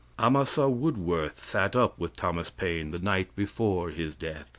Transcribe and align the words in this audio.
Amasa 0.17 0.67
Woodsworth 0.67 1.45
sat 1.45 1.75
up 1.75 1.99
with 1.99 2.15
Thomas 2.15 2.49
Paine 2.49 2.89
the 2.89 2.97
night 2.97 3.35
before 3.35 3.91
his 3.91 4.15
death. 4.15 4.49